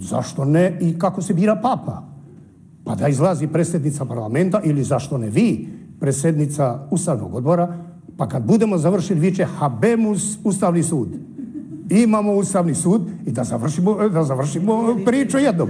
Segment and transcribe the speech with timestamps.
[0.00, 2.02] zašto ne i kako se bira papa?
[2.84, 5.68] Pa da izlazi predsjednica parlamenta ili zašto ne vi,
[6.00, 7.76] predsjednica Ustavnog odbora,
[8.16, 11.08] pa kad budemo završili viće Habemus Ustavni sud.
[11.90, 15.68] Imamo Ustavni sud i da završimo, da završimo priču jednom.